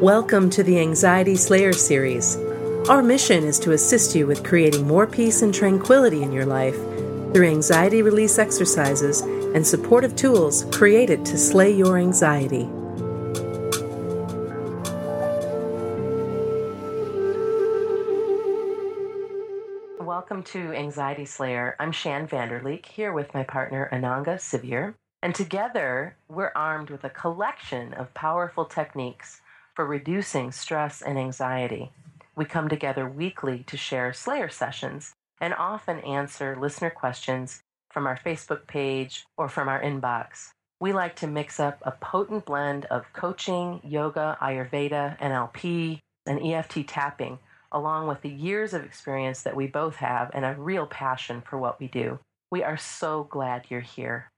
[0.00, 2.36] Welcome to the Anxiety Slayer series.
[2.86, 6.74] Our mission is to assist you with creating more peace and tranquility in your life
[7.32, 12.64] through anxiety release exercises and supportive tools created to slay your anxiety.
[19.98, 21.74] Welcome to Anxiety Slayer.
[21.80, 27.10] I'm Shann Vanderleek here with my partner Ananga Sivyer, and together we're armed with a
[27.10, 29.40] collection of powerful techniques
[29.76, 31.92] for reducing stress and anxiety.
[32.34, 37.60] We come together weekly to share Slayer sessions and often answer listener questions
[37.92, 40.48] from our Facebook page or from our inbox.
[40.80, 46.86] We like to mix up a potent blend of coaching, yoga, Ayurveda, NLP, and EFT
[46.86, 47.38] tapping,
[47.70, 51.58] along with the years of experience that we both have and a real passion for
[51.58, 52.18] what we do.
[52.50, 54.30] We are so glad you're here.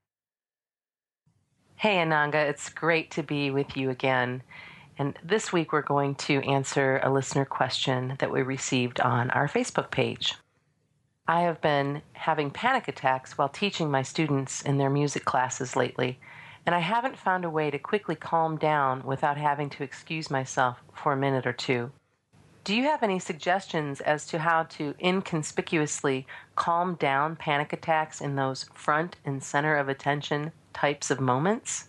[1.76, 4.42] Hey, Ananga, it's great to be with you again.
[4.98, 9.46] And this week we're going to answer a listener question that we received on our
[9.46, 10.34] Facebook page.
[11.28, 16.18] I have been having panic attacks while teaching my students in their music classes lately,
[16.66, 20.82] and I haven't found a way to quickly calm down without having to excuse myself
[20.92, 21.92] for a minute or two.
[22.64, 26.26] Do you have any suggestions as to how to inconspicuously
[26.56, 31.88] calm down panic attacks in those front and center of attention types of moments?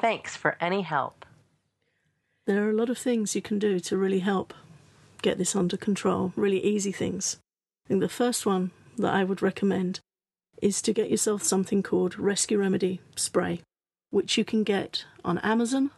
[0.00, 1.24] Thanks for any help.
[2.44, 4.52] There are a lot of things you can do to really help
[5.22, 7.36] get this under control, really easy things.
[7.86, 10.00] I think the first one that I would recommend
[10.60, 13.60] is to get yourself something called Rescue Remedy Spray,
[14.10, 15.90] which you can get on Amazon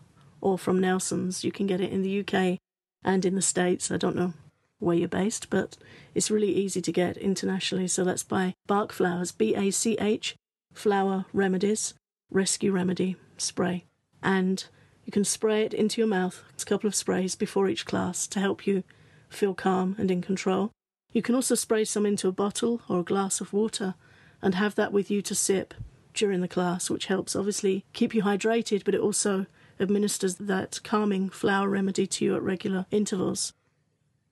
[0.42, 1.44] or from Nelson's.
[1.44, 2.58] You can get it in the UK
[3.02, 3.90] and in the States.
[3.90, 4.34] I don't know
[4.78, 5.78] where you're based, but
[6.14, 7.88] it's really easy to get internationally.
[7.88, 10.36] So that's by Bach Flowers, B A C H,
[10.74, 11.94] Flower Remedies,
[12.30, 13.84] Rescue Remedy Spray.
[14.22, 14.66] And
[15.04, 18.40] you can spray it into your mouth, a couple of sprays before each class to
[18.40, 18.84] help you
[19.28, 20.70] feel calm and in control.
[21.12, 23.94] You can also spray some into a bottle or a glass of water
[24.42, 25.74] and have that with you to sip
[26.12, 29.46] during the class, which helps obviously keep you hydrated, but it also
[29.78, 33.52] administers that calming flower remedy to you at regular intervals.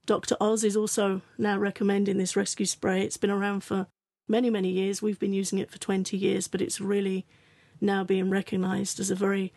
[0.07, 0.37] Dr.
[0.41, 3.03] Oz is also now recommending this rescue spray.
[3.03, 3.87] It's been around for
[4.29, 5.03] many, many years.
[5.03, 7.27] We've been using it for 20 years, but it's really
[7.81, 9.53] now being recognized as a very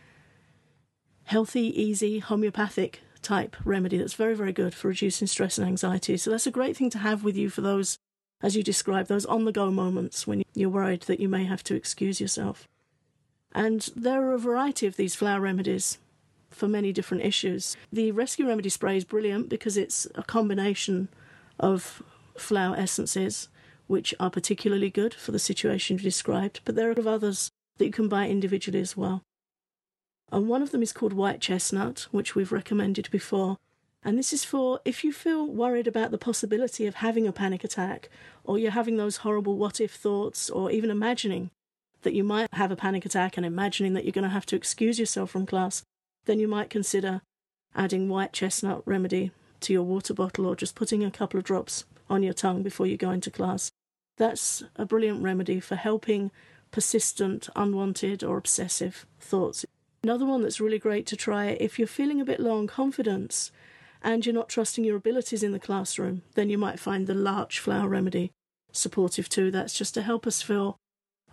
[1.26, 6.16] healthy, easy, homeopathic type remedy that's very, very good for reducing stress and anxiety.
[6.18, 7.98] So that's a great thing to have with you for those,
[8.42, 11.64] as you describe, those on the go moments when you're worried that you may have
[11.66, 12.68] to excuse yourself.
[13.52, 15.98] And there are a variety of these flower remedies
[16.52, 17.76] for many different issues.
[17.92, 21.10] The rescue remedy spray is brilliant because it's a combination
[21.60, 22.04] of
[22.38, 23.50] flower essences,
[23.88, 27.92] which are particularly good for the situation you described, but there are others that you
[27.92, 29.22] can buy individually as well.
[30.32, 33.58] And one of them is called white chestnut, which we've recommended before.
[34.04, 37.64] And this is for if you feel worried about the possibility of having a panic
[37.64, 38.10] attack,
[38.44, 41.50] or you're having those horrible what if thoughts, or even imagining
[42.04, 44.56] that you might have a panic attack and imagining that you're going to have to
[44.56, 45.84] excuse yourself from class,
[46.26, 47.22] then you might consider
[47.76, 51.86] adding white chestnut remedy to your water bottle or just putting a couple of drops
[52.10, 53.72] on your tongue before you go into class.
[54.18, 56.32] That's a brilliant remedy for helping
[56.72, 59.66] persistent, unwanted, or obsessive thoughts.
[60.06, 63.52] Another one that's really great to try if you're feeling a bit low on confidence
[64.04, 67.58] and you're not trusting your abilities in the classroom, then you might find the larch
[67.58, 68.30] flower remedy
[68.72, 69.50] supportive too.
[69.50, 70.78] That's just to help us feel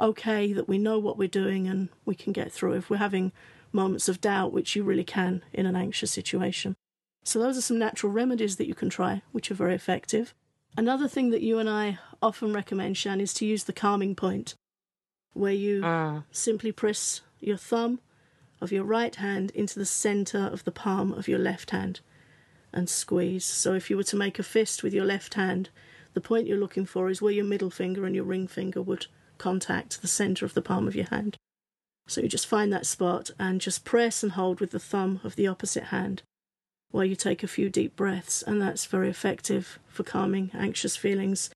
[0.00, 3.32] okay that we know what we're doing and we can get through if we're having
[3.74, 6.74] moments of doubt, which you really can in an anxious situation.
[7.24, 10.32] So, those are some natural remedies that you can try, which are very effective.
[10.78, 14.54] Another thing that you and I often recommend, Shann, is to use the calming point,
[15.34, 16.22] where you uh.
[16.30, 18.00] simply press your thumb
[18.62, 22.00] of your right hand into the center of the palm of your left hand
[22.72, 23.44] and squeeze.
[23.44, 25.68] So if you were to make a fist with your left hand,
[26.14, 29.06] the point you're looking for is where your middle finger and your ring finger would
[29.36, 31.36] contact the center of the palm of your hand.
[32.06, 35.36] So you just find that spot and just press and hold with the thumb of
[35.36, 36.22] the opposite hand
[36.90, 41.48] while you take a few deep breaths, and that's very effective for calming anxious feelings.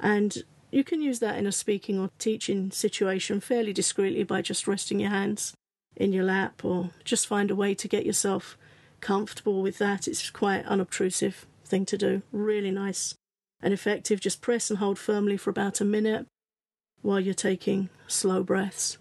[0.00, 0.38] And
[0.72, 4.98] you can use that in a speaking or teaching situation fairly discreetly by just resting
[4.98, 5.54] your hands
[5.96, 8.56] in your lap or just find a way to get yourself
[9.00, 10.08] comfortable with that.
[10.08, 12.22] It's quite unobtrusive thing to do.
[12.32, 13.14] Really nice
[13.62, 14.20] and effective.
[14.20, 16.26] Just press and hold firmly for about a minute
[17.02, 18.98] while you're taking slow breaths.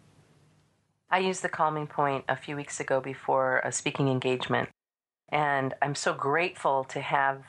[1.10, 4.70] I used the calming point a few weeks ago before a speaking engagement,
[5.30, 7.44] and I'm so grateful to have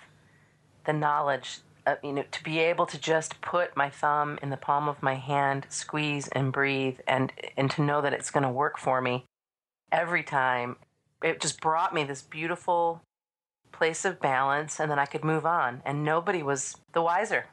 [0.85, 4.57] the knowledge, uh, you know, to be able to just put my thumb in the
[4.57, 8.51] palm of my hand, squeeze and breathe, and and to know that it's going to
[8.51, 9.27] work for me
[9.93, 10.77] every time.
[11.23, 13.03] It just brought me this beautiful
[13.71, 15.83] place of balance, and then I could move on.
[15.87, 17.47] And nobody was the wiser.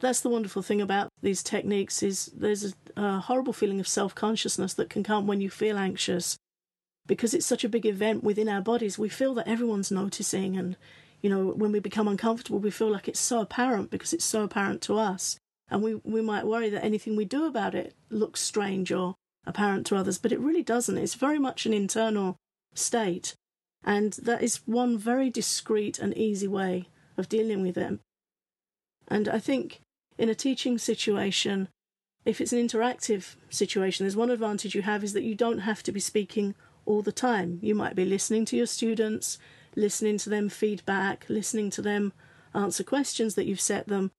[0.00, 4.74] That's the wonderful thing about these techniques is there's a, a horrible feeling of self-consciousness
[4.74, 6.36] that can come when you feel anxious
[7.06, 8.98] because it's such a big event within our bodies.
[8.98, 10.76] We feel that everyone's noticing and
[11.22, 14.42] you know, when we become uncomfortable, we feel like it's so apparent because it's so
[14.42, 15.36] apparent to us.
[15.68, 19.14] And we, we might worry that anything we do about it looks strange or
[19.46, 20.98] apparent to others, but it really doesn't.
[20.98, 22.36] It's very much an internal
[22.74, 23.34] state.
[23.84, 27.98] And that is one very discreet and easy way of dealing with it.
[29.08, 29.80] And I think
[30.18, 31.68] in a teaching situation,
[32.24, 35.82] if it's an interactive situation, there's one advantage you have is that you don't have
[35.84, 36.54] to be speaking
[36.84, 37.58] all the time.
[37.62, 39.38] You might be listening to your students,
[39.74, 42.12] listening to them feedback, listening to them
[42.54, 44.10] answer questions that you've set them.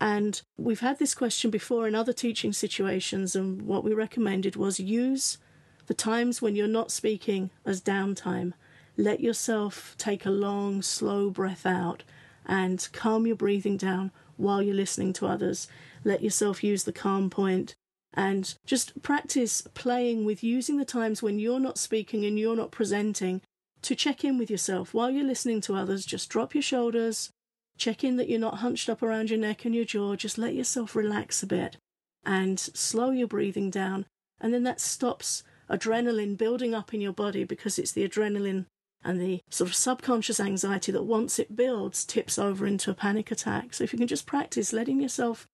[0.00, 4.80] And we've had this question before in other teaching situations, and what we recommended was
[4.80, 5.38] use
[5.86, 8.52] the times when you're not speaking as downtime.
[8.96, 12.02] Let yourself take a long, slow breath out
[12.46, 15.68] and calm your breathing down while you're listening to others.
[16.04, 17.74] Let yourself use the calm point
[18.12, 22.70] and just practice playing with using the times when you're not speaking and you're not
[22.70, 23.40] presenting
[23.82, 26.06] to check in with yourself while you're listening to others.
[26.06, 27.30] Just drop your shoulders,
[27.76, 30.16] check in that you're not hunched up around your neck and your jaw.
[30.16, 31.76] Just let yourself relax a bit
[32.24, 34.06] and slow your breathing down.
[34.40, 38.66] And then that stops adrenaline building up in your body because it's the adrenaline
[39.02, 43.30] and the sort of subconscious anxiety that once it builds tips over into a panic
[43.30, 43.74] attack.
[43.74, 45.46] So if you can just practice letting yourself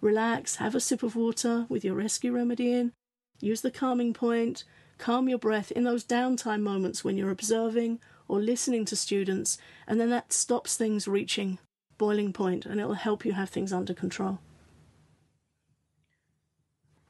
[0.00, 2.92] relax, have a sip of water with your rescue remedy in,
[3.40, 4.64] use the calming point,
[4.98, 10.00] calm your breath in those downtime moments when you're observing or listening to students, and
[10.00, 11.58] then that stops things reaching
[11.98, 14.38] boiling point and it'll help you have things under control.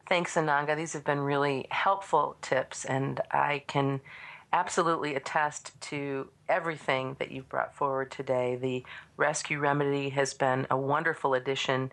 [0.08, 0.76] Thanks, Ananga.
[0.76, 4.02] These have been really helpful tips, and I can
[4.52, 8.56] absolutely attest to everything that you've brought forward today.
[8.60, 8.84] The
[9.16, 11.90] rescue remedy has been a wonderful addition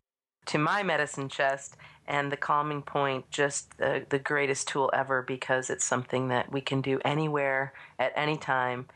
[0.47, 5.69] to my medicine chest, and the calming point just the, the greatest tool ever because
[5.69, 8.87] it's something that we can do anywhere at any time,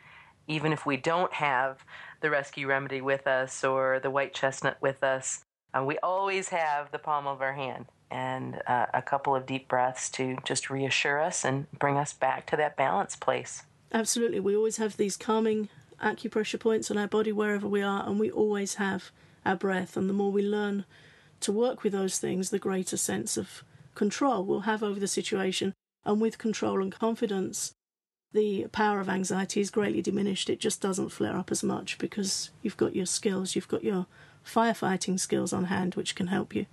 [0.48, 1.84] even if we don't have
[2.22, 5.44] the rescue remedy with us or the white chestnut with us.
[5.74, 9.68] Uh, we always have the palm of our hand and uh, a couple of deep
[9.68, 13.64] breaths to just reassure us and bring us back to that balance place.
[13.92, 14.40] Absolutely.
[14.40, 15.70] We always have these calming
[16.02, 19.12] acupressure points on our body wherever we are, and we always have
[19.46, 19.98] our breath.
[19.98, 20.86] And the more we learn
[21.42, 23.64] to work with those things, the greater sense of
[23.94, 25.74] control we'll have over the situation.
[26.04, 27.74] And with control and confidence,
[28.36, 30.50] the power of anxiety is greatly diminished.
[30.50, 34.06] It just doesn't flare up as much because you've got your skills, you've got your
[34.46, 36.66] firefighting skills on hand, which can help you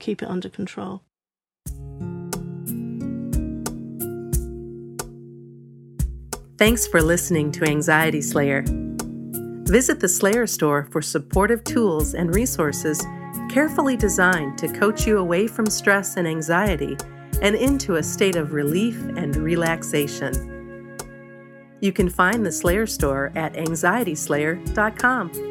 [0.00, 1.02] keep it under control.
[6.58, 8.64] Thanks for listening to Anxiety Slayer.
[8.66, 13.06] Visit the Slayer store for supportive tools and resources
[13.48, 16.96] carefully designed to coach you away from stress and anxiety
[17.40, 20.57] and into a state of relief and relaxation.
[21.80, 25.47] You can find the Slayer store at anxietyslayer.com.